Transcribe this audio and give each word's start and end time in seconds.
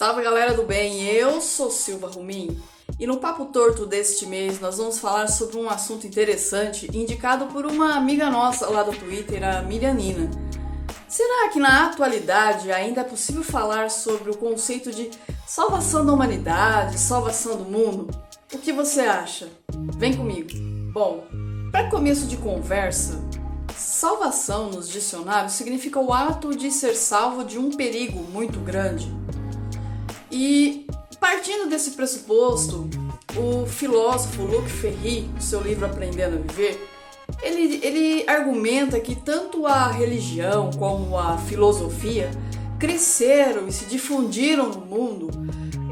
Salve 0.00 0.22
galera 0.22 0.54
do 0.54 0.62
bem, 0.62 1.04
eu 1.08 1.42
sou 1.42 1.70
Silva 1.70 2.08
Rumim 2.08 2.58
e 2.98 3.06
no 3.06 3.18
Papo 3.18 3.44
Torto 3.44 3.84
deste 3.84 4.24
mês 4.24 4.58
nós 4.58 4.78
vamos 4.78 4.98
falar 4.98 5.28
sobre 5.28 5.58
um 5.58 5.68
assunto 5.68 6.06
interessante 6.06 6.88
indicado 6.96 7.48
por 7.48 7.66
uma 7.66 7.96
amiga 7.96 8.30
nossa 8.30 8.66
lá 8.70 8.82
do 8.82 8.96
Twitter, 8.96 9.44
a 9.44 9.60
Mirianina. 9.60 10.30
Será 11.06 11.50
que 11.50 11.60
na 11.60 11.84
atualidade 11.84 12.72
ainda 12.72 13.02
é 13.02 13.04
possível 13.04 13.44
falar 13.44 13.90
sobre 13.90 14.30
o 14.30 14.36
conceito 14.38 14.90
de 14.90 15.10
salvação 15.46 16.06
da 16.06 16.14
humanidade, 16.14 16.98
salvação 16.98 17.58
do 17.58 17.64
mundo? 17.66 18.08
O 18.54 18.58
que 18.58 18.72
você 18.72 19.02
acha? 19.02 19.50
Vem 19.98 20.16
comigo. 20.16 20.48
Bom, 20.94 21.26
para 21.70 21.90
começo 21.90 22.26
de 22.26 22.38
conversa, 22.38 23.22
salvação 23.76 24.70
nos 24.70 24.88
dicionários 24.88 25.52
significa 25.52 26.00
o 26.00 26.10
ato 26.10 26.56
de 26.56 26.70
ser 26.70 26.94
salvo 26.94 27.44
de 27.44 27.58
um 27.58 27.70
perigo 27.70 28.22
muito 28.22 28.58
grande. 28.60 29.20
E 30.30 30.86
partindo 31.18 31.68
desse 31.68 31.92
pressuposto, 31.92 32.88
o 33.36 33.66
filósofo 33.66 34.42
Luc 34.42 34.68
Ferry, 34.68 35.22
no 35.34 35.40
seu 35.40 35.60
livro 35.60 35.86
Aprendendo 35.86 36.36
a 36.36 36.40
Viver, 36.40 36.88
ele, 37.42 37.80
ele 37.82 38.24
argumenta 38.28 38.98
que 38.98 39.14
tanto 39.14 39.66
a 39.66 39.88
religião 39.88 40.70
como 40.72 41.16
a 41.16 41.38
filosofia 41.38 42.30
cresceram 42.78 43.68
e 43.68 43.72
se 43.72 43.84
difundiram 43.84 44.68
no 44.68 44.80
mundo 44.80 45.30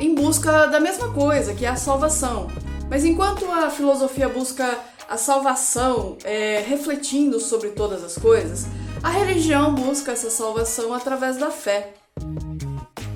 em 0.00 0.14
busca 0.14 0.66
da 0.66 0.80
mesma 0.80 1.12
coisa, 1.12 1.54
que 1.54 1.64
é 1.64 1.68
a 1.68 1.76
salvação. 1.76 2.48
Mas 2.90 3.04
enquanto 3.04 3.44
a 3.50 3.70
filosofia 3.70 4.28
busca 4.28 4.78
a 5.08 5.16
salvação 5.16 6.16
é, 6.24 6.64
refletindo 6.66 7.40
sobre 7.40 7.70
todas 7.70 8.02
as 8.02 8.16
coisas, 8.16 8.66
a 9.02 9.10
religião 9.10 9.74
busca 9.74 10.12
essa 10.12 10.30
salvação 10.30 10.92
através 10.92 11.36
da 11.36 11.50
fé. 11.50 11.94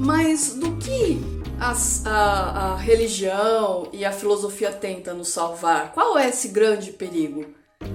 Mas 0.04 0.54
do 0.54 0.76
que 0.78 1.20
a, 1.60 1.76
a, 2.10 2.72
a 2.72 2.76
religião 2.76 3.88
e 3.92 4.04
a 4.04 4.10
filosofia 4.10 4.72
tentam 4.72 5.16
nos 5.16 5.28
salvar? 5.28 5.92
Qual 5.92 6.18
é 6.18 6.28
esse 6.28 6.48
grande 6.48 6.90
perigo? 6.90 7.46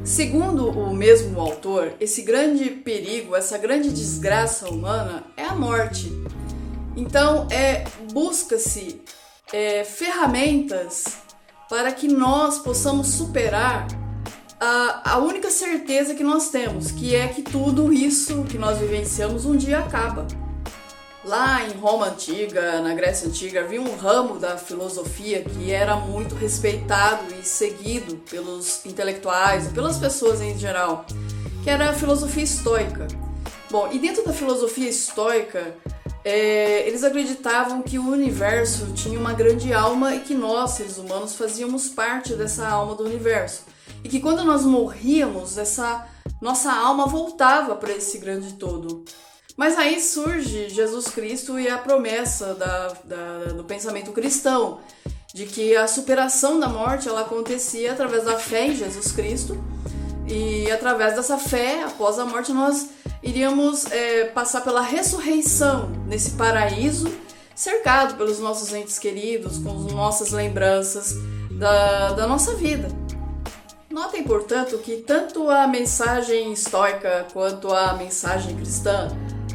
Segundo 0.06 0.70
o 0.70 0.96
mesmo 0.96 1.38
autor, 1.42 1.96
esse 2.00 2.22
grande 2.22 2.70
perigo, 2.70 3.36
essa 3.36 3.58
grande 3.58 3.92
desgraça 3.92 4.70
humana 4.70 5.26
é 5.36 5.44
a 5.44 5.54
morte. 5.54 6.10
Então, 6.96 7.46
é 7.52 7.84
busca-se 8.14 9.02
é, 9.52 9.84
ferramentas 9.84 11.18
para 11.70 11.92
que 11.92 12.08
nós 12.08 12.58
possamos 12.58 13.08
superar 13.08 13.86
a, 14.58 15.12
a 15.12 15.18
única 15.18 15.52
certeza 15.52 16.16
que 16.16 16.24
nós 16.24 16.50
temos, 16.52 16.90
que 16.90 17.14
é 17.14 17.28
que 17.28 17.42
tudo 17.42 17.92
isso 17.92 18.46
que 18.46 18.58
nós 18.58 18.78
vivenciamos 18.78 19.46
um 19.46 19.58
dia 19.58 19.80
acaba. 19.80 20.26
Lá 21.28 21.62
em 21.68 21.74
Roma 21.74 22.08
antiga, 22.08 22.80
na 22.80 22.94
Grécia 22.94 23.28
antiga, 23.28 23.60
havia 23.60 23.82
um 23.82 23.98
ramo 23.98 24.40
da 24.40 24.58
filosofia 24.58 25.44
que 25.44 25.74
era 25.74 25.98
muito 25.98 26.34
respeitado 26.36 27.26
e 27.36 27.46
seguido 27.46 28.16
pelos 28.30 28.86
intelectuais, 28.86 29.68
pelas 29.68 29.98
pessoas 29.98 30.40
em 30.40 30.58
geral, 30.58 31.06
que 31.66 31.70
era 31.70 31.90
a 31.90 31.94
filosofia 31.94 32.46
estoica. 32.46 33.10
Bom, 33.70 33.90
e 33.92 34.00
dentro 34.00 34.24
da 34.24 34.32
filosofia 34.32 34.88
estoica, 34.88 35.76
é, 36.24 36.88
eles 36.88 37.04
acreditavam 37.04 37.82
que 37.82 38.00
o 38.00 38.08
universo 38.08 38.94
tinha 38.94 39.20
uma 39.20 39.34
grande 39.34 39.74
alma 39.74 40.16
e 40.16 40.22
que 40.22 40.34
nós, 40.34 40.72
seres 40.72 40.98
humanos, 40.98 41.36
fazíamos 41.36 41.90
parte 41.90 42.36
dessa 42.36 42.66
alma 42.70 42.96
do 42.96 43.04
universo. 43.04 43.66
E 44.02 44.08
que 44.08 44.22
quando 44.22 44.46
nós 44.46 44.64
morríamos, 44.64 45.58
essa 45.58 46.08
nossa 46.42 46.72
alma 46.72 47.06
voltava 47.06 47.76
para 47.76 47.92
esse 47.92 48.18
grande 48.18 48.54
todo. 48.54 49.04
Mas 49.58 49.76
aí 49.76 50.00
surge 50.00 50.70
Jesus 50.70 51.08
Cristo 51.08 51.60
e 51.60 51.68
a 51.68 51.80
promessa 51.80 52.54
da, 52.54 52.94
da, 53.04 53.54
do 53.54 53.64
pensamento 53.64 54.12
cristão, 54.12 54.80
de 55.34 55.48
que 55.48 55.76
a 55.76 55.88
superação 55.88 56.60
da 56.60 56.70
morte 56.70 57.10
ela 57.10 57.22
acontecia 57.22 57.92
através 57.92 58.24
da 58.24 58.38
fé 58.38 58.68
em 58.68 58.76
Jesus 58.76 59.12
Cristo, 59.12 59.58
e 60.28 60.70
através 60.70 61.16
dessa 61.16 61.40
fé, 61.40 61.84
após 61.84 62.20
a 62.20 62.26
morte, 62.26 62.52
nós 62.52 62.90
iríamos 63.24 63.86
é, 63.92 64.26
passar 64.26 64.62
pela 64.62 64.82
ressurreição 64.82 65.90
nesse 66.06 66.32
paraíso, 66.32 67.12
cercado 67.56 68.16
pelos 68.16 68.38
nossos 68.38 68.72
entes 68.74 69.00
queridos, 69.00 69.58
com 69.58 69.72
as 69.72 69.92
nossas 69.92 70.32
lembranças 70.32 71.16
da, 71.58 72.14
da 72.14 72.28
nossa 72.28 72.54
vida. 72.54 72.90
Notem, 73.90 74.24
portanto, 74.24 74.78
que 74.78 74.98
tanto 74.98 75.50
a 75.50 75.66
mensagem 75.66 76.54
estoica 76.54 77.26
quanto 77.34 77.74
a 77.74 77.94
mensagem 77.94 78.56
cristã 78.56 79.10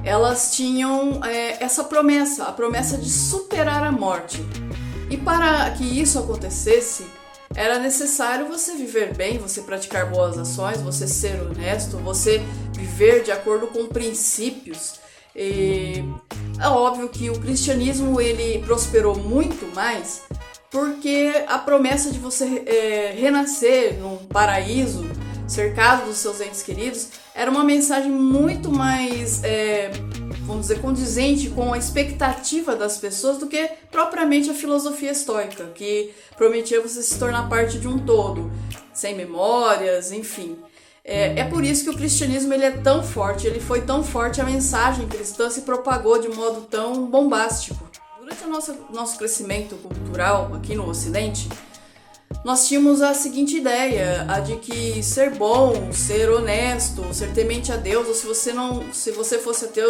elas 0.05 0.55
tinham 0.55 1.25
é, 1.25 1.63
essa 1.63 1.85
promessa, 1.85 2.45
a 2.45 2.53
promessa 2.53 2.97
de 2.97 3.09
superar 3.09 3.83
a 3.83 3.93
morte. 3.93 4.45
E 5.11 5.17
para 5.17 5.71
que 5.73 5.85
isso 5.85 6.19
acontecesse, 6.19 7.07
era 7.55 7.79
necessário 7.79 8.49
você 8.49 8.75
viver 8.75 9.15
bem, 9.15 9.39
você 9.39 9.61
praticar 9.61 10.11
boas 10.11 10.39
ações, 10.39 10.81
você 10.81 11.07
ser 11.07 11.41
honesto, 11.41 11.99
você 11.99 12.43
viver 12.75 13.23
de 13.23 13.31
acordo 13.31 13.67
com 13.67 13.87
princípios. 13.87 14.95
E 15.37 16.05
é 16.61 16.69
óbvio 16.69 17.09
que 17.09 17.31
o 17.31 17.39
cristianismo 17.39 18.21
ele 18.21 18.65
prosperou 18.65 19.17
muito 19.17 19.67
mais 19.75 20.23
porque 20.73 21.45
a 21.47 21.59
promessa 21.59 22.11
de 22.11 22.19
você 22.19 22.65
é, 22.67 23.15
renascer 23.15 23.99
num 23.99 24.17
paraíso 24.17 25.05
cercado 25.53 26.07
dos 26.07 26.19
seus 26.19 26.41
entes 26.41 26.63
queridos, 26.63 27.09
era 27.35 27.51
uma 27.51 27.63
mensagem 27.63 28.11
muito 28.11 28.71
mais, 28.71 29.43
é, 29.45 29.91
vamos 30.47 30.63
dizer, 30.63 30.81
condizente 30.81 31.51
com 31.51 31.73
a 31.73 31.79
expectativa 31.79 32.75
das 32.75 32.99
pessoas 32.99 33.39
do 33.39 33.47
que 33.47 33.71
propriamente 33.91 34.51
a 34.51 34.55
filosofia 34.55 35.13
estoica, 35.13 35.67
que 35.75 36.13
prometia 36.37 36.81
você 36.81 37.03
se 37.03 37.19
tornar 37.19 37.49
parte 37.49 37.79
de 37.79 37.87
um 37.87 37.99
todo, 37.99 38.51
sem 38.93 39.15
memórias, 39.15 40.11
enfim. 40.11 40.59
É, 41.05 41.41
é 41.41 41.45
por 41.45 41.65
isso 41.65 41.85
que 41.85 41.91
o 41.91 41.97
cristianismo 41.97 42.55
ele 42.55 42.65
é 42.65 42.71
tão 42.71 43.03
forte, 43.03 43.47
ele 43.47 43.61
foi 43.61 43.83
tão 43.83 44.05
forte, 44.05 44.41
a 44.41 44.45
mensagem 44.45 45.09
cristã 45.09 45.51
se 45.51 45.63
propagou 45.63 46.19
de 46.19 46.29
modo 46.29 46.63
tão 46.63 47.07
bombástico. 47.07 47.91
Durante 48.19 48.45
o 48.45 48.49
nosso, 48.49 48.77
nosso 48.93 49.19
crescimento 49.19 49.75
cultural 49.77 50.55
aqui 50.55 50.77
no 50.77 50.89
Ocidente, 50.89 51.49
nós 52.45 52.67
tínhamos 52.67 53.01
a 53.01 53.15
seguinte 53.15 53.57
ideia, 53.57 54.25
a 54.29 54.41
de 54.41 54.57
que 54.57 55.03
ser 55.03 55.31
bom, 55.31 55.93
ser 55.93 56.29
honesto, 56.31 57.05
ser 57.13 57.33
temente 57.33 57.73
a 57.73 57.77
Deus, 57.77 58.09
ou 58.09 58.15
se 58.15 58.27
você 58.27 58.53
não, 58.53 58.93
se 58.93 59.13
você 59.13 59.39
fosse 59.39 59.69
ter 59.69 59.87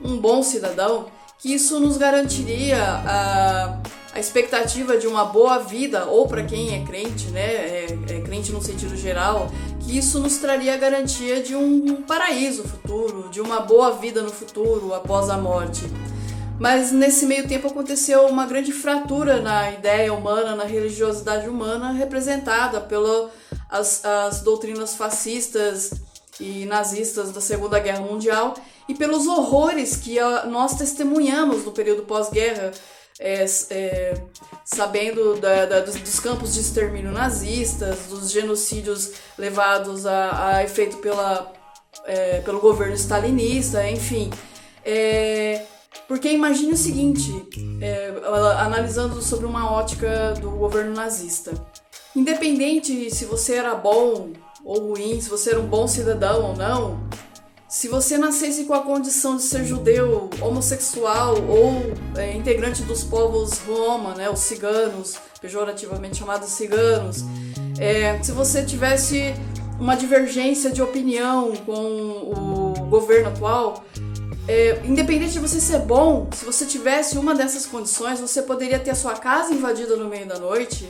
um 0.00 0.16
bom 0.16 0.42
cidadão, 0.42 1.06
que 1.38 1.52
isso 1.52 1.78
nos 1.80 1.96
garantiria 1.96 2.82
a, 2.82 3.78
a 4.14 4.18
expectativa 4.18 4.96
de 4.96 5.06
uma 5.06 5.24
boa 5.24 5.58
vida, 5.58 6.06
ou 6.06 6.26
para 6.26 6.42
quem 6.42 6.74
é 6.74 6.84
crente, 6.84 7.26
né, 7.26 7.40
é, 7.40 7.98
é 8.10 8.20
crente 8.20 8.52
no 8.52 8.62
sentido 8.62 8.96
geral, 8.96 9.50
que 9.80 9.96
isso 9.96 10.18
nos 10.18 10.38
traria 10.38 10.74
a 10.74 10.76
garantia 10.76 11.42
de 11.42 11.54
um 11.54 12.02
paraíso 12.02 12.64
futuro, 12.64 13.28
de 13.30 13.40
uma 13.40 13.60
boa 13.60 13.92
vida 13.92 14.22
no 14.22 14.30
futuro 14.30 14.94
após 14.94 15.28
a 15.30 15.36
morte. 15.36 15.84
Mas 16.58 16.90
nesse 16.90 17.26
meio 17.26 17.46
tempo 17.46 17.66
aconteceu 17.66 18.26
uma 18.26 18.46
grande 18.46 18.72
fratura 18.72 19.40
na 19.42 19.70
ideia 19.72 20.12
humana, 20.12 20.56
na 20.56 20.64
religiosidade 20.64 21.48
humana, 21.48 21.92
representada 21.92 22.80
pelas 22.80 23.30
as, 23.68 24.04
as 24.04 24.40
doutrinas 24.40 24.94
fascistas 24.94 25.92
e 26.40 26.64
nazistas 26.64 27.30
da 27.30 27.40
Segunda 27.40 27.78
Guerra 27.78 28.00
Mundial 28.00 28.54
e 28.88 28.94
pelos 28.94 29.26
horrores 29.26 29.96
que 29.96 30.18
a, 30.18 30.46
nós 30.46 30.76
testemunhamos 30.76 31.64
no 31.64 31.72
período 31.72 32.02
pós-guerra, 32.02 32.72
é, 33.18 33.44
é, 33.70 34.14
sabendo 34.64 35.36
da, 35.36 35.66
da, 35.66 35.80
dos, 35.80 35.96
dos, 35.96 36.20
campos 36.20 36.54
de 36.54 36.60
extermínio 36.60 37.10
nazistas, 37.10 38.06
dos 38.08 38.30
genocídios 38.30 39.12
levados 39.38 40.06
a, 40.06 40.56
a 40.56 40.64
efeito 40.64 40.98
pela, 40.98 41.52
é, 42.04 42.40
pelo 42.40 42.60
governo 42.60 42.94
stalinista, 42.94 43.88
enfim. 43.88 44.30
É, 44.84 45.64
porque 46.06 46.30
imagine 46.30 46.72
o 46.72 46.76
seguinte, 46.76 47.32
é, 47.80 48.14
analisando 48.58 49.20
sobre 49.20 49.46
uma 49.46 49.70
ótica 49.70 50.34
do 50.40 50.50
governo 50.50 50.94
nazista. 50.94 51.52
Independente 52.14 53.10
se 53.14 53.24
você 53.24 53.54
era 53.54 53.74
bom 53.74 54.32
ou 54.64 54.88
ruim, 54.88 55.20
se 55.20 55.28
você 55.28 55.50
era 55.50 55.60
um 55.60 55.66
bom 55.66 55.86
cidadão 55.86 56.50
ou 56.50 56.56
não, 56.56 57.00
se 57.68 57.88
você 57.88 58.16
nascesse 58.16 58.64
com 58.64 58.74
a 58.74 58.80
condição 58.80 59.36
de 59.36 59.42
ser 59.42 59.64
judeu, 59.64 60.30
homossexual 60.40 61.34
ou 61.48 61.92
é, 62.16 62.32
integrante 62.34 62.82
dos 62.82 63.02
povos 63.02 63.58
Roma, 63.58 64.14
né, 64.14 64.30
os 64.30 64.38
ciganos, 64.38 65.16
pejorativamente 65.40 66.18
chamados 66.18 66.48
ciganos, 66.50 67.24
é, 67.78 68.22
se 68.22 68.32
você 68.32 68.64
tivesse 68.64 69.34
uma 69.78 69.96
divergência 69.96 70.70
de 70.70 70.80
opinião 70.80 71.54
com 71.66 71.72
o 71.74 72.86
governo 72.88 73.28
atual, 73.28 73.84
é, 74.48 74.80
independente 74.84 75.32
de 75.32 75.38
você 75.38 75.60
ser 75.60 75.80
bom, 75.80 76.28
se 76.32 76.44
você 76.44 76.64
tivesse 76.64 77.18
uma 77.18 77.34
dessas 77.34 77.66
condições, 77.66 78.20
você 78.20 78.42
poderia 78.42 78.78
ter 78.78 78.90
a 78.90 78.94
sua 78.94 79.14
casa 79.14 79.52
invadida 79.52 79.96
no 79.96 80.08
meio 80.08 80.26
da 80.26 80.38
noite 80.38 80.88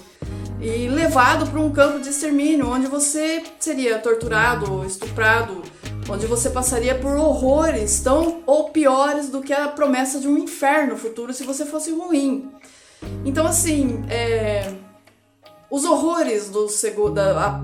e 0.60 0.88
levado 0.88 1.50
para 1.50 1.60
um 1.60 1.70
campo 1.70 2.00
de 2.00 2.10
extermínio, 2.10 2.70
onde 2.70 2.86
você 2.86 3.42
seria 3.58 3.98
torturado, 3.98 4.84
estuprado 4.84 5.62
onde 6.08 6.26
você 6.26 6.50
passaria 6.50 6.94
por 6.94 7.16
horrores 7.16 8.00
tão 8.00 8.42
ou 8.46 8.70
piores 8.70 9.28
do 9.28 9.40
que 9.40 9.52
a 9.52 9.68
promessa 9.68 10.20
de 10.20 10.28
um 10.28 10.38
inferno 10.38 10.96
futuro 10.96 11.32
se 11.32 11.44
você 11.44 11.64
fosse 11.64 11.90
ruim. 11.90 12.50
Então, 13.24 13.46
assim, 13.46 14.04
é, 14.08 14.72
os 15.70 15.84
horrores 15.84 16.48
do, 16.48 16.66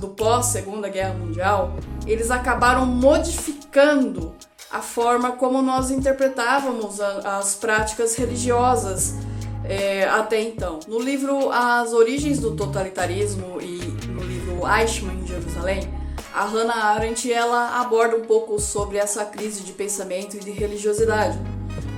do 0.01 0.09
pós-segunda 0.09 0.89
guerra 0.89 1.15
mundial, 1.15 1.75
eles 2.07 2.31
acabaram 2.31 2.85
modificando 2.85 4.35
a 4.73 4.81
forma 4.81 5.33
como 5.33 5.61
nós 5.61 5.91
interpretávamos 5.91 6.99
a, 6.99 7.39
as 7.39 7.55
práticas 7.55 8.17
religiosas 8.17 9.15
é, 9.65 10.05
até 10.05 10.41
então. 10.41 10.81
No 10.89 10.99
livro 10.99 11.51
As 11.51 11.93
Origens 11.93 12.39
do 12.39 12.57
Totalitarismo 12.57 13.61
e 13.61 13.79
no 14.09 14.23
livro 14.25 14.63
Eichmann 14.67 15.21
em 15.23 15.27
Jerusalém, 15.27 15.89
a 16.35 16.45
Hannah 16.45 16.87
Arendt 16.87 17.31
ela 17.31 17.81
aborda 17.81 18.17
um 18.17 18.23
pouco 18.23 18.59
sobre 18.59 18.97
essa 18.97 19.25
crise 19.27 19.63
de 19.63 19.73
pensamento 19.73 20.37
e 20.37 20.41
de 20.41 20.51
religiosidade. 20.51 21.39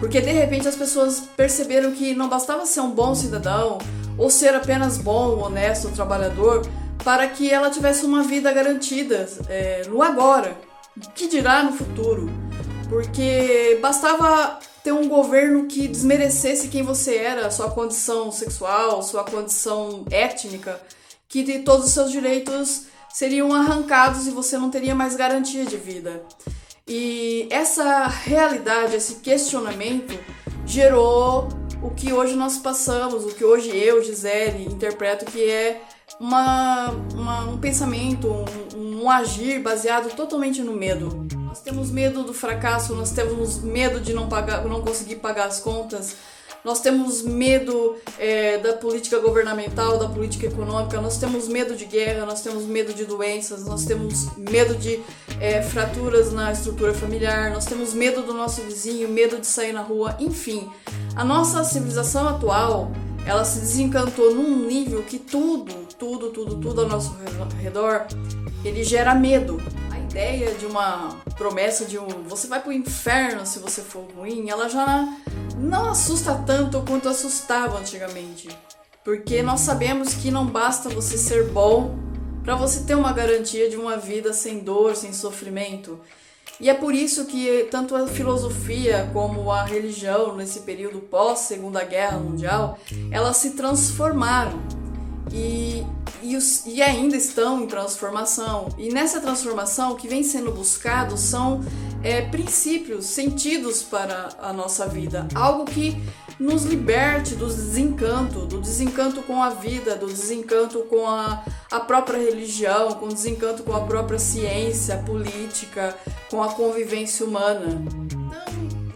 Porque 0.01 0.21
de 0.21 0.33
repente 0.33 0.67
as 0.67 0.75
pessoas 0.75 1.21
perceberam 1.37 1.93
que 1.93 2.13
não 2.13 2.29
bastava 2.29 2.67
ser 2.67 2.81
um 2.81 2.91
bom 2.91 3.15
cidadão 3.15 3.79
ou 4.19 4.29
ser 4.29 4.55
apenas 4.55 4.99
bom, 4.99 5.39
honesto, 5.39 5.89
trabalhador 5.93 6.67
para 7.05 7.27
que 7.29 7.51
ela 7.51 7.71
tivesse 7.71 8.05
uma 8.05 8.23
vida 8.23 8.53
garantida 8.53 9.29
é, 9.49 9.83
no 9.89 10.03
agora, 10.03 10.57
que 11.15 11.29
dirá 11.29 11.63
no 11.63 11.73
futuro. 11.73 12.44
Porque 12.89 13.79
bastava 13.81 14.59
ter 14.83 14.93
um 14.93 15.09
governo 15.09 15.67
que 15.67 15.89
desmerecesse 15.89 16.69
quem 16.69 16.83
você 16.83 17.17
era, 17.17 17.51
sua 17.51 17.71
condição 17.71 18.31
sexual, 18.31 19.03
sua 19.03 19.25
condição 19.25 20.05
étnica, 20.11 20.81
que 21.29 21.61
todos 21.61 21.87
os 21.87 21.93
seus 21.93 22.11
direitos 22.11 22.83
seriam 23.13 23.53
arrancados 23.53 24.27
e 24.27 24.31
você 24.31 24.59
não 24.59 24.71
teria 24.71 24.95
mais 24.95 25.17
garantia 25.17 25.65
de 25.65 25.77
vida. 25.77 26.23
E 26.87 27.49
essa 27.51 28.07
realidade, 28.07 28.95
esse 28.95 29.17
questionamento 29.17 30.19
gerou 30.67 31.49
o 31.83 31.91
que 31.91 32.13
hoje 32.13 32.35
nós 32.35 32.59
passamos, 32.59 33.25
o 33.25 33.29
que 33.29 33.45
hoje 33.45 33.71
eu, 33.75 34.03
Gisele, 34.03 34.65
interpreto 34.65 35.25
que 35.25 35.43
é 35.49 35.83
uma, 36.21 36.91
uma 37.15 37.45
um 37.45 37.59
pensamento, 37.59 38.29
um, 38.77 39.03
um 39.03 39.11
agir 39.11 39.61
baseado 39.61 40.15
totalmente 40.15 40.63
no 40.63 40.73
medo. 40.73 41.27
Nós 41.55 41.63
temos 41.63 41.89
medo 41.89 42.25
do 42.25 42.35
fracasso, 42.35 42.97
nós 42.97 43.13
temos 43.13 43.63
medo 43.63 44.01
de 44.01 44.13
não, 44.13 44.29
pagar, 44.29 44.65
não 44.65 44.81
conseguir 44.81 45.17
pagar 45.17 45.47
as 45.47 45.61
contas, 45.61 46.17
nós 46.65 46.81
temos 46.81 47.23
medo 47.23 47.95
é, 48.19 48.59
da 48.59 48.73
política 48.73 49.21
governamental, 49.21 49.97
da 49.97 50.09
política 50.09 50.47
econômica, 50.47 51.01
nós 51.01 51.17
temos 51.17 51.47
medo 51.47 51.77
de 51.77 51.85
guerra, 51.85 52.27
nós 52.27 52.41
temos 52.41 52.65
medo 52.65 52.93
de 52.93 53.05
doenças, 53.05 53.65
nós 53.67 53.85
temos 53.85 54.37
medo 54.37 54.75
de 54.75 55.01
é, 55.41 55.63
fraturas 55.63 56.33
na 56.33 56.51
estrutura 56.51 56.93
familiar, 56.93 57.53
nós 57.53 57.67
temos 57.67 57.95
medo 57.95 58.23
do 58.23 58.35
nosso 58.35 58.61
vizinho, 58.63 59.09
medo 59.09 59.39
de 59.39 59.47
sair 59.47 59.73
na 59.73 59.83
rua, 59.83 60.17
enfim. 60.19 60.69
A 61.15 61.25
nossa 61.25 61.63
civilização 61.63 62.27
atual, 62.27 62.91
ela 63.25 63.45
se 63.45 63.61
desencantou 63.61 64.35
num 64.35 64.67
nível 64.67 65.05
que 65.05 65.21
tudo, 65.21 65.73
tudo, 65.97 66.31
tudo, 66.31 66.57
tudo 66.57 66.81
ao 66.81 66.89
nosso 66.89 67.17
redor, 67.63 68.09
ele 68.65 68.83
gera 68.83 69.15
medo 69.15 69.63
ideia 70.15 70.55
de 70.55 70.65
uma 70.65 71.17
promessa 71.37 71.85
de 71.85 71.99
um 71.99 72.07
você 72.29 72.47
vai 72.47 72.61
pro 72.61 72.73
inferno 72.73 73.45
se 73.45 73.59
você 73.59 73.83
for 73.83 74.05
ruim, 74.17 74.49
ela 74.49 74.69
já 74.69 75.09
não 75.59 75.91
assusta 75.91 76.41
tanto 76.47 76.81
quanto 76.83 77.09
assustava 77.09 77.81
antigamente. 77.81 78.49
Porque 79.05 79.43
nós 79.43 79.61
sabemos 79.61 80.15
que 80.15 80.31
não 80.31 80.47
basta 80.47 80.89
você 80.89 81.19
ser 81.19 81.49
bom 81.49 81.99
para 82.45 82.55
você 82.55 82.85
ter 82.85 82.95
uma 82.95 83.13
garantia 83.13 83.69
de 83.69 83.77
uma 83.77 83.97
vida 83.97 84.33
sem 84.33 84.61
dor, 84.61 84.95
sem 84.95 85.13
sofrimento. 85.13 85.99
E 86.61 86.71
é 86.71 86.75
por 86.75 86.95
isso 86.95 87.25
que 87.25 87.67
tanto 87.69 87.97
a 87.97 88.07
filosofia 88.07 89.11
como 89.13 89.51
a 89.51 89.65
religião 89.65 90.37
nesse 90.37 90.61
período 90.61 91.01
pós 91.01 91.41
Segunda 91.41 91.83
Guerra 91.83 92.19
Mundial, 92.19 92.79
elas 93.11 93.39
se 93.39 93.51
transformaram. 93.51 94.63
E 95.33 95.85
e, 96.23 96.37
os, 96.37 96.65
e 96.67 96.83
ainda 96.83 97.17
estão 97.17 97.63
em 97.63 97.67
transformação. 97.67 98.69
E 98.79 98.93
nessa 98.93 99.21
transformação, 99.21 99.93
o 99.93 99.97
que 99.97 100.09
vem 100.09 100.23
sendo 100.23 100.53
buscado 100.53 101.17
são 101.17 101.61
é, 102.03 102.23
princípios, 102.23 103.07
sentidos 103.07 103.83
para 103.83 104.31
a 104.41 104.53
nossa 104.53 104.87
vida, 104.87 105.27
algo 105.35 105.65
que 105.65 105.97
nos 106.39 106.65
liberte 106.65 107.35
do 107.35 107.47
desencanto, 107.47 108.47
do 108.47 108.61
desencanto 108.61 109.23
com 109.23 109.43
a 109.43 109.51
vida, 109.51 109.97
do 109.97 110.07
desencanto 110.07 110.81
com 110.81 111.07
a, 111.07 111.45
a 111.71 111.81
própria 111.81 112.19
religião, 112.19 112.93
com 112.95 113.07
o 113.07 113.13
desencanto 113.13 113.63
com 113.63 113.75
a 113.75 113.81
própria 113.83 114.19
ciência, 114.19 114.99
política, 114.99 115.97
com 116.31 116.43
a 116.43 116.49
convivência 116.49 117.25
humana. 117.25 117.83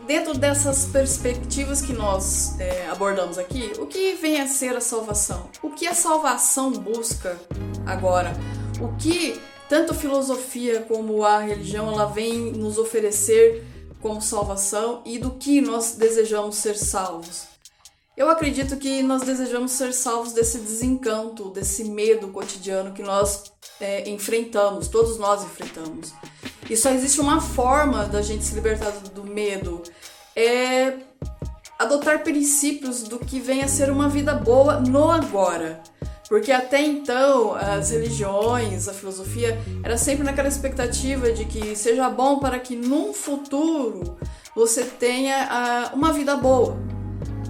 Dentro 0.08 0.32
dessas 0.38 0.86
perspectivas 0.86 1.82
que 1.82 1.92
nós 1.92 2.58
é, 2.58 2.88
abordamos 2.88 3.36
aqui, 3.36 3.74
o 3.78 3.84
que 3.84 4.14
vem 4.14 4.40
a 4.40 4.48
ser 4.48 4.74
a 4.74 4.80
salvação? 4.80 5.50
O 5.62 5.68
que 5.68 5.86
a 5.86 5.92
salvação 5.92 6.72
busca 6.72 7.38
agora? 7.84 8.32
O 8.80 8.96
que 8.96 9.38
tanto 9.68 9.92
a 9.92 9.94
filosofia 9.94 10.80
como 10.80 11.22
a 11.22 11.40
religião 11.40 11.92
ela 11.92 12.06
vem 12.06 12.52
nos 12.52 12.78
oferecer 12.78 13.62
como 14.00 14.22
salvação 14.22 15.02
e 15.04 15.18
do 15.18 15.32
que 15.32 15.60
nós 15.60 15.92
desejamos 15.92 16.56
ser 16.56 16.78
salvos? 16.78 17.42
Eu 18.16 18.30
acredito 18.30 18.78
que 18.78 19.02
nós 19.02 19.20
desejamos 19.20 19.72
ser 19.72 19.92
salvos 19.92 20.32
desse 20.32 20.56
desencanto, 20.56 21.50
desse 21.50 21.84
medo 21.84 22.28
cotidiano 22.28 22.94
que 22.94 23.02
nós 23.02 23.52
é, 23.78 24.08
enfrentamos, 24.08 24.88
todos 24.88 25.18
nós 25.18 25.44
enfrentamos. 25.44 26.14
E 26.68 26.76
só 26.76 26.90
existe 26.90 27.20
uma 27.20 27.40
forma 27.40 28.04
da 28.06 28.22
gente 28.22 28.44
se 28.44 28.54
libertar 28.54 28.90
do 29.14 29.24
medo, 29.24 29.82
é 30.34 30.94
adotar 31.78 32.22
princípios 32.22 33.02
do 33.04 33.18
que 33.18 33.38
vem 33.38 33.62
a 33.62 33.68
ser 33.68 33.90
uma 33.90 34.08
vida 34.08 34.34
boa 34.34 34.80
no 34.80 35.10
agora. 35.10 35.80
Porque 36.28 36.52
até 36.52 36.82
então 36.82 37.54
as 37.54 37.90
religiões, 37.90 38.86
a 38.86 38.92
filosofia 38.92 39.58
era 39.82 39.96
sempre 39.96 40.24
naquela 40.24 40.48
expectativa 40.48 41.32
de 41.32 41.46
que 41.46 41.74
seja 41.74 42.10
bom 42.10 42.38
para 42.38 42.58
que 42.58 42.76
num 42.76 43.14
futuro 43.14 44.18
você 44.54 44.84
tenha 44.84 45.90
uh, 45.92 45.96
uma 45.96 46.12
vida 46.12 46.36
boa. 46.36 46.76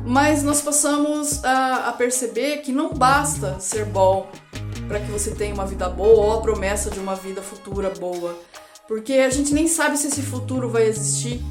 Mas 0.05 0.45
nós 0.45 0.63
passamos 0.63 1.45
a, 1.45 1.89
a 1.89 1.93
perceber 1.93 2.59
que 2.59 2.71
não 2.71 2.95
basta 2.95 3.59
ser 3.59 3.85
bom 3.85 4.31
para 4.87 5.01
que 5.01 5.11
você 5.11 5.33
tenha 5.33 5.53
uma 5.53 5.67
vida 5.67 5.89
boa 5.89 6.27
ou 6.27 6.39
a 6.39 6.41
promessa 6.41 6.89
de 6.89 7.01
uma 7.01 7.17
vida 7.17 7.43
futura 7.43 7.91
boa. 7.91 8.39
Porque 8.89 9.13
a 9.15 9.29
gente 9.29 9.53
nem 9.53 9.69
sabe 9.69 9.99
se 9.99 10.09
esse 10.09 10.23
futuro 10.23 10.71
vai 10.71 10.87
existir. 10.87 11.43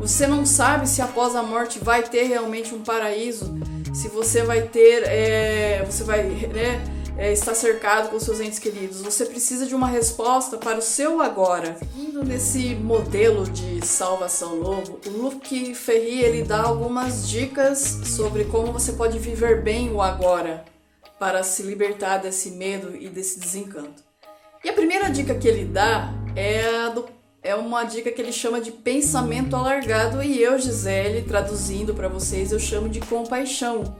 Você 0.00 0.26
não 0.26 0.44
sabe 0.44 0.88
se 0.88 1.00
após 1.00 1.36
a 1.36 1.42
morte 1.42 1.78
vai 1.78 2.02
ter 2.02 2.24
realmente 2.24 2.74
um 2.74 2.82
paraíso, 2.82 3.56
se 3.94 4.08
você 4.08 4.42
vai 4.42 4.62
ter, 4.62 5.04
é, 5.04 5.84
você 5.84 6.02
vai 6.04 6.24
né, 6.24 6.84
é, 7.16 7.32
estar 7.32 7.54
cercado 7.54 8.10
com 8.10 8.18
seus 8.18 8.40
entes 8.40 8.58
queridos. 8.58 9.02
Você 9.02 9.24
precisa 9.24 9.66
de 9.66 9.74
uma 9.74 9.86
resposta 9.86 10.56
para 10.56 10.78
o 10.78 10.82
seu 10.82 11.20
agora. 11.20 11.76
Seguindo 11.78 12.24
nesse 12.24 12.74
modelo 12.74 13.44
de 13.44 13.84
salvação 13.86 14.56
novo, 14.56 15.00
o 15.06 15.10
Luc 15.10 15.74
Ferry 15.74 16.22
ele 16.22 16.42
dá 16.42 16.62
algumas 16.62 17.28
dicas 17.28 18.00
sobre 18.04 18.44
como 18.44 18.72
você 18.72 18.92
pode 18.92 19.18
viver 19.18 19.62
bem 19.62 19.92
o 19.92 20.02
agora 20.02 20.64
para 21.18 21.42
se 21.42 21.62
libertar 21.62 22.18
desse 22.18 22.50
medo 22.52 22.96
e 22.96 23.08
desse 23.08 23.38
desencanto. 23.38 24.02
E 24.64 24.68
a 24.68 24.72
primeira 24.72 25.08
dica 25.08 25.34
que 25.34 25.46
ele 25.46 25.64
dá 25.64 26.12
é, 26.38 26.90
do, 26.90 27.04
é 27.42 27.54
uma 27.56 27.82
dica 27.82 28.12
que 28.12 28.22
ele 28.22 28.30
chama 28.30 28.60
de 28.60 28.70
pensamento 28.70 29.56
alargado 29.56 30.22
e 30.22 30.40
eu, 30.40 30.56
Gisele, 30.56 31.22
traduzindo 31.22 31.92
para 31.92 32.06
vocês, 32.06 32.52
eu 32.52 32.60
chamo 32.60 32.88
de 32.88 33.00
compaixão. 33.00 33.96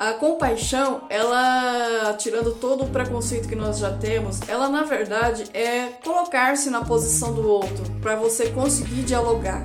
A 0.00 0.12
compaixão, 0.14 1.02
ela, 1.08 2.14
tirando 2.18 2.52
todo 2.54 2.84
o 2.84 2.88
preconceito 2.88 3.48
que 3.48 3.54
nós 3.54 3.78
já 3.78 3.96
temos, 3.96 4.40
ela 4.48 4.68
na 4.68 4.82
verdade 4.82 5.44
é 5.54 5.90
colocar-se 6.04 6.70
na 6.70 6.84
posição 6.84 7.32
do 7.32 7.48
outro 7.48 7.84
para 8.00 8.16
você 8.16 8.50
conseguir 8.50 9.02
dialogar. 9.02 9.64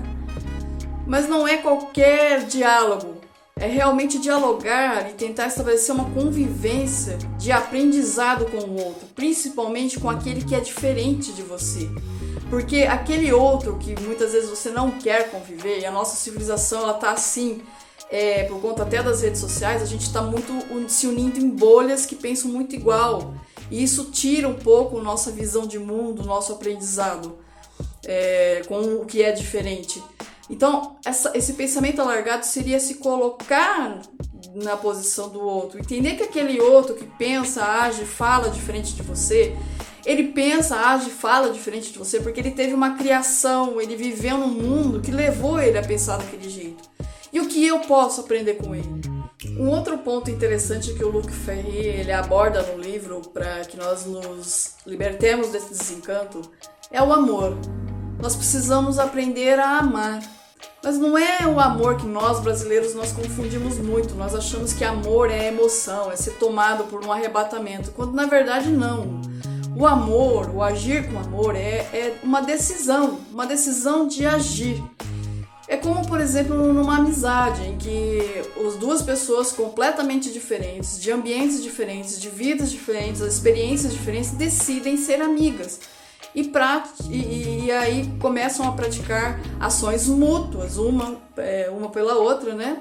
Mas 1.08 1.28
não 1.28 1.48
é 1.48 1.58
qualquer 1.58 2.46
diálogo, 2.46 3.13
é 3.56 3.68
realmente 3.68 4.20
dialogar 4.20 5.10
e 5.10 5.14
tentar 5.14 5.48
estabelecer 5.48 5.94
uma 5.94 6.10
convivência 6.12 7.18
de 7.38 7.52
aprendizado 7.52 8.46
com 8.46 8.58
o 8.58 8.84
outro, 8.84 9.08
principalmente 9.16 10.00
com 10.00 10.10
aquele 10.10 10.44
que 10.44 10.56
é 10.56 10.60
diferente 10.60 11.32
de 11.34 11.44
você. 11.44 11.90
Porque 12.50 12.84
aquele 12.84 13.32
outro 13.32 13.78
que 13.78 14.00
muitas 14.02 14.32
vezes 14.32 14.50
você 14.50 14.70
não 14.70 14.92
quer 14.92 15.30
conviver, 15.30 15.80
e 15.80 15.86
a 15.86 15.92
nossa 15.92 16.16
civilização 16.16 16.82
ela 16.82 16.94
tá 16.94 17.12
assim, 17.12 17.62
é, 18.10 18.44
por 18.44 18.60
conta 18.60 18.84
até 18.84 19.02
das 19.02 19.22
redes 19.22 19.40
sociais, 19.40 19.82
a 19.82 19.86
gente 19.86 20.04
está 20.04 20.22
muito 20.22 20.54
se 20.90 21.08
unindo 21.08 21.40
em 21.40 21.50
bolhas 21.50 22.06
que 22.06 22.16
pensam 22.16 22.52
muito 22.52 22.76
igual. 22.76 23.34
E 23.72 23.82
isso 23.82 24.06
tira 24.12 24.48
um 24.48 24.56
pouco 24.56 25.02
nossa 25.02 25.32
visão 25.32 25.66
de 25.66 25.80
mundo, 25.80 26.24
nosso 26.24 26.52
aprendizado 26.54 27.38
é, 28.06 28.62
com 28.68 28.82
o 28.96 29.06
que 29.06 29.24
é 29.24 29.32
diferente. 29.32 30.04
Então, 30.50 30.98
essa, 31.06 31.32
esse 31.36 31.54
pensamento 31.54 32.02
alargado 32.02 32.46
seria 32.46 32.80
se 32.80 32.96
colocar 32.96 34.02
na 34.54 34.76
posição 34.78 35.30
do 35.30 35.42
outro, 35.42 35.80
entender 35.80 36.16
que 36.16 36.24
aquele 36.24 36.60
outro 36.60 36.96
que 36.96 37.06
pensa, 37.06 37.64
age, 37.64 38.06
fala 38.06 38.50
diferente 38.50 38.94
de 38.94 39.02
você, 39.02 39.56
Ele 40.06 40.26
pensa, 40.26 40.76
age, 40.76 41.10
fala 41.10 41.50
diferente 41.50 41.92
de 41.92 41.98
você 41.98 42.20
porque 42.20 42.40
ele 42.40 42.52
teve 42.52 42.74
uma 42.74 42.96
criação, 42.96 43.80
ele 43.80 43.96
viveu 43.96 44.38
num 44.38 44.50
mundo 44.50 45.00
que 45.00 45.12
levou 45.12 45.60
ele 45.60 45.78
a 45.78 45.82
pensar 45.82 46.18
daquele 46.18 46.50
jeito. 46.50 46.84
E 47.32 47.40
o 47.40 47.48
que 47.48 47.66
eu 47.66 47.80
posso 47.80 48.22
aprender 48.22 48.56
com 48.56 48.76
ele? 48.76 49.02
Um 49.58 49.70
outro 49.70 49.98
ponto 49.98 50.30
interessante 50.30 50.94
que 50.94 51.04
o 51.04 51.10
Luke 51.10 51.32
Ferry 51.32 51.78
ele 51.78 52.12
aborda 52.12 52.62
no 52.62 52.82
livro 52.82 53.22
para 53.34 53.62
que 53.62 53.76
nós 53.76 54.06
nos 54.06 54.76
libertemos 54.86 55.50
desse 55.50 55.72
desencanto 55.72 56.42
é 56.92 57.02
o 57.02 57.12
amor. 57.12 57.58
Nós 58.22 58.36
precisamos 58.36 59.00
aprender 59.00 59.60
a 59.60 59.80
amar. 59.80 60.22
Mas 60.84 60.98
não 60.98 61.18
é 61.18 61.48
o 61.48 61.62
amor 61.62 61.96
que 61.96 62.06
nós 62.06 62.42
brasileiros 62.42 62.94
nós 62.94 63.14
confundimos 63.14 63.78
muito. 63.78 64.16
Nós 64.16 64.36
achamos 64.36 64.74
que 64.74 64.84
amor 64.84 65.32
é 65.32 65.48
emoção, 65.48 66.12
é 66.12 66.16
ser 66.18 66.32
tomado 66.32 66.84
por 66.84 67.06
um 67.06 67.10
arrebatamento, 67.10 67.92
quando 67.92 68.12
na 68.12 68.26
verdade 68.26 68.70
não. 68.70 69.22
O 69.78 69.88
amor, 69.88 70.54
o 70.54 70.62
agir 70.62 71.10
com 71.10 71.18
amor 71.18 71.56
é, 71.56 71.88
é 71.94 72.20
uma 72.22 72.42
decisão, 72.42 73.18
uma 73.32 73.46
decisão 73.46 74.10
de 74.10 74.26
agir. 74.26 74.84
É 75.70 75.78
como, 75.78 76.06
por 76.06 76.20
exemplo, 76.20 76.56
numa 76.74 76.98
amizade 76.98 77.64
em 77.64 77.78
que 77.78 78.20
as 78.68 78.76
duas 78.76 79.02
pessoas 79.02 79.54
completamente 79.54 80.32
diferentes, 80.34 81.02
de 81.02 81.10
ambientes 81.12 81.64
diferentes, 81.64 82.20
de 82.20 82.30
vidas 82.30 82.70
diferentes, 82.70 83.22
experiências 83.22 83.94
diferentes, 83.94 84.32
decidem 84.32 84.98
ser 84.98 85.22
amigas. 85.22 85.80
E, 86.36 86.52
e, 87.10 87.66
e 87.66 87.72
aí 87.72 88.10
começam 88.20 88.68
a 88.68 88.72
praticar 88.72 89.40
ações 89.60 90.08
mútuas, 90.08 90.78
uma, 90.78 91.18
é, 91.38 91.70
uma 91.70 91.90
pela 91.90 92.16
outra, 92.16 92.56
né? 92.56 92.78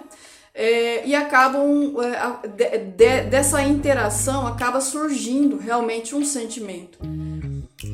É, 0.54 1.06
e 1.06 1.14
acabam 1.14 1.94
é, 2.02 2.48
de, 2.48 2.78
de, 2.78 3.22
dessa 3.22 3.62
interação 3.62 4.46
acaba 4.46 4.80
surgindo 4.80 5.56
realmente 5.56 6.14
um 6.14 6.24
sentimento. 6.24 6.98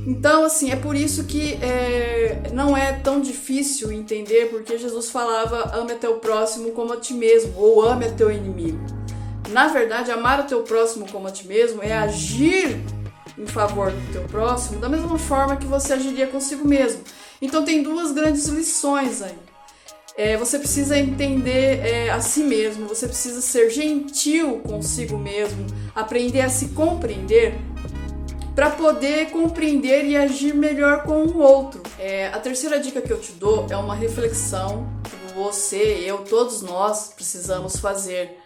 Então, 0.06 0.44
assim, 0.44 0.70
é 0.70 0.76
por 0.76 0.96
isso 0.96 1.24
que 1.24 1.54
é, 1.62 2.50
não 2.52 2.76
é 2.76 2.92
tão 2.92 3.20
difícil 3.20 3.92
entender 3.92 4.48
porque 4.50 4.76
Jesus 4.76 5.10
falava 5.10 5.76
ame 5.76 5.94
teu 5.94 6.14
próximo 6.14 6.72
como 6.72 6.92
a 6.92 6.96
ti 6.96 7.14
mesmo, 7.14 7.52
ou 7.56 7.82
ame 7.82 8.10
teu 8.12 8.30
inimigo. 8.30 8.78
Na 9.50 9.68
verdade, 9.68 10.10
amar 10.10 10.40
o 10.40 10.44
teu 10.44 10.62
próximo 10.62 11.06
como 11.10 11.26
a 11.26 11.30
ti 11.30 11.46
mesmo 11.46 11.82
é 11.82 11.92
agir 11.92 12.80
em 13.38 13.46
favor 13.46 13.90
do 13.90 14.12
teu 14.12 14.22
próximo 14.24 14.80
da 14.80 14.88
mesma 14.88 15.18
forma 15.18 15.56
que 15.56 15.66
você 15.66 15.92
agiria 15.92 16.26
consigo 16.26 16.66
mesmo. 16.66 17.02
Então, 17.40 17.64
tem 17.64 17.82
duas 17.82 18.12
grandes 18.12 18.46
lições 18.46 19.22
aí. 19.22 19.36
É, 20.16 20.36
você 20.36 20.58
precisa 20.58 20.98
entender 20.98 21.86
é, 21.86 22.10
a 22.10 22.20
si 22.20 22.40
mesmo, 22.40 22.88
você 22.88 23.06
precisa 23.06 23.40
ser 23.40 23.70
gentil 23.70 24.58
consigo 24.66 25.16
mesmo, 25.16 25.64
aprender 25.94 26.40
a 26.40 26.48
se 26.48 26.70
compreender 26.70 27.54
para 28.58 28.70
poder 28.70 29.30
compreender 29.30 30.04
e 30.04 30.16
agir 30.16 30.52
melhor 30.52 31.04
com 31.04 31.22
o 31.22 31.38
outro. 31.38 31.80
É, 31.96 32.26
a 32.26 32.40
terceira 32.40 32.80
dica 32.80 33.00
que 33.00 33.12
eu 33.12 33.20
te 33.20 33.30
dou 33.30 33.68
é 33.70 33.76
uma 33.76 33.94
reflexão 33.94 34.88
que 35.04 35.32
você, 35.32 36.02
eu, 36.04 36.18
todos 36.24 36.60
nós 36.62 37.12
precisamos 37.14 37.76
fazer 37.76 38.36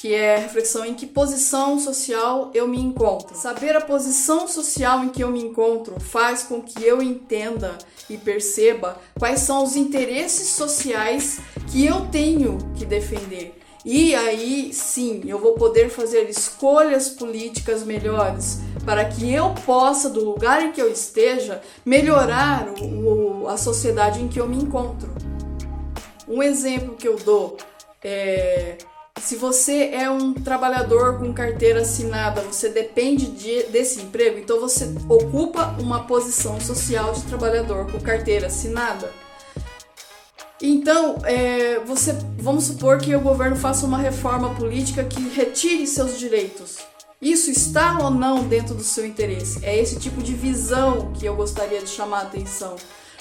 que 0.00 0.14
é 0.14 0.38
reflexão 0.38 0.82
em 0.82 0.94
que 0.94 1.06
posição 1.06 1.78
social 1.78 2.50
eu 2.54 2.66
me 2.66 2.80
encontro. 2.80 3.36
Saber 3.36 3.76
a 3.76 3.82
posição 3.82 4.48
social 4.48 5.04
em 5.04 5.10
que 5.10 5.22
eu 5.22 5.30
me 5.30 5.42
encontro 5.42 6.00
faz 6.00 6.42
com 6.42 6.62
que 6.62 6.82
eu 6.82 7.02
entenda 7.02 7.76
e 8.08 8.16
perceba 8.16 8.98
quais 9.18 9.40
são 9.40 9.62
os 9.62 9.76
interesses 9.76 10.48
sociais 10.48 11.40
que 11.70 11.84
eu 11.84 12.06
tenho 12.06 12.56
que 12.74 12.86
defender. 12.86 13.54
E 13.84 14.14
aí 14.14 14.72
sim 14.72 15.20
eu 15.26 15.38
vou 15.38 15.52
poder 15.52 15.90
fazer 15.90 16.30
escolhas 16.30 17.10
políticas 17.10 17.84
melhores 17.84 18.58
para 18.86 19.04
que 19.04 19.30
eu 19.30 19.54
possa, 19.66 20.08
do 20.08 20.24
lugar 20.24 20.62
em 20.62 20.72
que 20.72 20.80
eu 20.80 20.90
esteja, 20.90 21.60
melhorar 21.84 22.72
o, 22.80 23.46
a 23.48 23.58
sociedade 23.58 24.22
em 24.22 24.28
que 24.28 24.40
eu 24.40 24.48
me 24.48 24.56
encontro. 24.56 25.12
Um 26.26 26.42
exemplo 26.42 26.94
que 26.94 27.06
eu 27.06 27.16
dou 27.16 27.58
é 28.02 28.78
se 29.20 29.36
você 29.36 29.90
é 29.92 30.10
um 30.10 30.32
trabalhador 30.32 31.18
com 31.18 31.32
carteira 31.32 31.82
assinada, 31.82 32.40
você 32.40 32.68
depende 32.68 33.26
de, 33.26 33.64
desse 33.64 34.00
emprego, 34.00 34.38
então 34.38 34.60
você 34.60 34.92
ocupa 35.08 35.76
uma 35.78 36.04
posição 36.04 36.60
social 36.60 37.12
de 37.12 37.22
trabalhador 37.22 37.90
com 37.90 38.00
carteira 38.00 38.46
assinada. 38.46 39.12
Então, 40.62 41.18
é, 41.24 41.80
você, 41.80 42.12
vamos 42.38 42.64
supor 42.64 42.98
que 42.98 43.14
o 43.14 43.20
governo 43.20 43.56
faça 43.56 43.86
uma 43.86 43.96
reforma 43.96 44.54
política 44.54 45.04
que 45.04 45.20
retire 45.30 45.86
seus 45.86 46.18
direitos. 46.18 46.78
Isso 47.20 47.50
está 47.50 47.98
ou 47.98 48.10
não 48.10 48.44
dentro 48.44 48.74
do 48.74 48.82
seu 48.82 49.06
interesse? 49.06 49.64
É 49.64 49.78
esse 49.78 49.98
tipo 49.98 50.22
de 50.22 50.34
visão 50.34 51.12
que 51.12 51.24
eu 51.24 51.34
gostaria 51.34 51.80
de 51.80 51.88
chamar 51.88 52.20
a 52.20 52.22
atenção. 52.22 52.76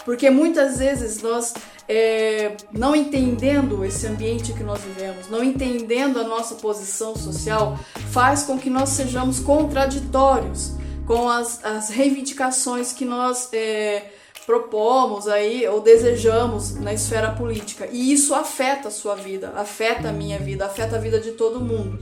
Porque 0.05 0.29
muitas 0.29 0.79
vezes 0.79 1.21
nós, 1.21 1.53
é, 1.89 2.55
não 2.71 2.95
entendendo 2.95 3.83
esse 3.83 4.05
ambiente 4.05 4.53
que 4.53 4.61
nós 4.61 4.79
vivemos, 4.79 5.27
não 5.27 5.43
entendendo 5.43 6.19
a 6.19 6.23
nossa 6.23 6.53
posição 6.53 7.15
social, 7.15 7.79
faz 8.11 8.43
com 8.43 8.59
que 8.59 8.69
nós 8.69 8.89
sejamos 8.89 9.39
contraditórios 9.39 10.73
com 11.07 11.27
as, 11.27 11.65
as 11.65 11.89
reivindicações 11.89 12.93
que 12.93 13.03
nós 13.03 13.49
é, 13.51 14.11
propomos 14.45 15.27
aí 15.27 15.67
ou 15.67 15.81
desejamos 15.81 16.75
na 16.75 16.93
esfera 16.93 17.31
política. 17.31 17.89
E 17.91 18.13
isso 18.13 18.35
afeta 18.35 18.89
a 18.89 18.91
sua 18.91 19.15
vida, 19.15 19.51
afeta 19.55 20.09
a 20.09 20.13
minha 20.13 20.37
vida, 20.37 20.67
afeta 20.67 20.97
a 20.97 20.99
vida 20.99 21.19
de 21.19 21.31
todo 21.31 21.59
mundo. 21.59 21.97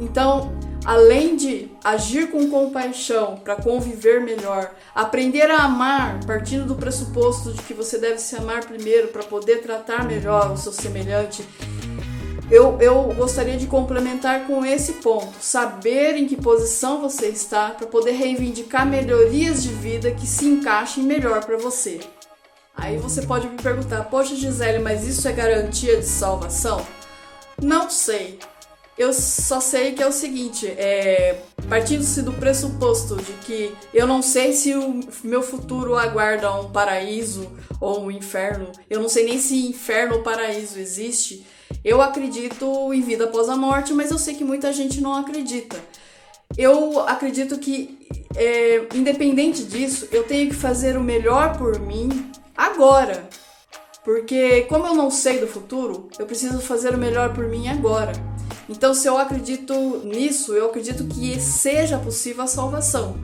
Então, 0.00 0.58
além 0.84 1.36
de 1.36 1.70
agir 1.82 2.30
com 2.30 2.50
compaixão 2.50 3.36
para 3.36 3.56
conviver 3.56 4.20
melhor, 4.20 4.74
aprender 4.94 5.50
a 5.50 5.64
amar, 5.64 6.20
partindo 6.26 6.66
do 6.66 6.74
pressuposto 6.74 7.52
de 7.52 7.62
que 7.62 7.74
você 7.74 7.98
deve 7.98 8.18
se 8.18 8.36
amar 8.36 8.64
primeiro 8.64 9.08
para 9.08 9.22
poder 9.22 9.62
tratar 9.62 10.04
melhor 10.04 10.52
o 10.52 10.56
seu 10.56 10.72
semelhante, 10.72 11.44
eu, 12.50 12.76
eu 12.80 13.14
gostaria 13.14 13.56
de 13.56 13.66
complementar 13.66 14.46
com 14.46 14.64
esse 14.64 14.94
ponto: 14.94 15.32
saber 15.40 16.16
em 16.16 16.26
que 16.26 16.36
posição 16.36 17.00
você 17.00 17.28
está 17.28 17.70
para 17.70 17.86
poder 17.86 18.12
reivindicar 18.12 18.86
melhorias 18.86 19.62
de 19.62 19.70
vida 19.70 20.10
que 20.10 20.26
se 20.26 20.44
encaixem 20.46 21.04
melhor 21.04 21.44
para 21.44 21.56
você. 21.56 22.00
Aí 22.76 22.96
você 22.96 23.22
pode 23.22 23.46
me 23.48 23.56
perguntar, 23.56 24.04
poxa 24.04 24.34
Gisele, 24.34 24.78
mas 24.78 25.06
isso 25.06 25.28
é 25.28 25.32
garantia 25.32 25.98
de 25.98 26.06
salvação? 26.06 26.84
Não 27.62 27.88
sei. 27.88 28.38
Eu 28.96 29.12
só 29.12 29.58
sei 29.58 29.92
que 29.92 30.02
é 30.02 30.06
o 30.06 30.12
seguinte, 30.12 30.66
é, 30.66 31.40
partindo-se 31.68 32.20
do 32.22 32.32
pressuposto 32.32 33.16
de 33.16 33.32
que 33.44 33.74
eu 33.92 34.06
não 34.06 34.20
sei 34.20 34.52
se 34.52 34.74
o 34.74 35.00
meu 35.24 35.42
futuro 35.42 35.96
aguarda 35.96 36.52
um 36.52 36.70
paraíso 36.70 37.50
ou 37.80 38.04
um 38.04 38.10
inferno, 38.10 38.70
eu 38.90 39.00
não 39.00 39.08
sei 39.08 39.24
nem 39.24 39.38
se 39.38 39.66
inferno 39.66 40.16
ou 40.16 40.22
paraíso 40.22 40.78
existe, 40.78 41.46
eu 41.82 42.02
acredito 42.02 42.92
em 42.92 43.00
vida 43.00 43.24
após 43.24 43.48
a 43.48 43.56
morte, 43.56 43.94
mas 43.94 44.10
eu 44.10 44.18
sei 44.18 44.34
que 44.34 44.44
muita 44.44 44.72
gente 44.72 45.00
não 45.00 45.14
acredita. 45.14 45.76
Eu 46.56 47.00
acredito 47.00 47.58
que, 47.58 48.06
é, 48.36 48.86
independente 48.94 49.64
disso, 49.64 50.06
eu 50.12 50.24
tenho 50.24 50.50
que 50.50 50.54
fazer 50.54 50.98
o 50.98 51.02
melhor 51.02 51.56
por 51.56 51.80
mim 51.80 52.30
agora. 52.54 53.26
Porque, 54.04 54.62
como 54.62 54.86
eu 54.86 54.94
não 54.94 55.10
sei 55.10 55.38
do 55.38 55.46
futuro, 55.46 56.08
eu 56.18 56.26
preciso 56.26 56.60
fazer 56.60 56.94
o 56.94 56.98
melhor 56.98 57.32
por 57.32 57.48
mim 57.48 57.68
agora. 57.68 58.12
Então, 58.72 58.94
se 58.94 59.06
eu 59.06 59.18
acredito 59.18 60.00
nisso, 60.02 60.54
eu 60.54 60.70
acredito 60.70 61.04
que 61.04 61.38
seja 61.38 61.98
possível 61.98 62.44
a 62.44 62.46
salvação, 62.46 63.16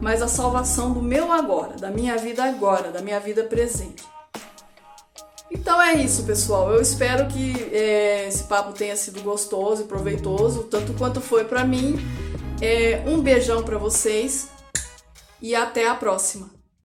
mas 0.00 0.22
a 0.22 0.26
salvação 0.26 0.90
do 0.90 1.02
meu 1.02 1.30
agora, 1.30 1.76
da 1.76 1.90
minha 1.90 2.16
vida 2.16 2.42
agora, 2.42 2.90
da 2.90 3.02
minha 3.02 3.20
vida 3.20 3.44
presente. 3.44 4.02
Então 5.50 5.80
é 5.82 5.94
isso, 5.94 6.24
pessoal. 6.24 6.72
Eu 6.72 6.80
espero 6.80 7.28
que 7.28 7.52
é, 7.74 8.26
esse 8.26 8.44
papo 8.44 8.72
tenha 8.72 8.96
sido 8.96 9.20
gostoso 9.22 9.82
e 9.82 9.84
proveitoso, 9.84 10.64
tanto 10.64 10.94
quanto 10.94 11.20
foi 11.20 11.44
para 11.44 11.62
mim. 11.62 11.96
É, 12.62 13.04
um 13.06 13.20
beijão 13.20 13.62
para 13.62 13.76
vocês 13.76 14.48
e 15.42 15.54
até 15.54 15.86
a 15.86 15.94
próxima. 15.94 16.55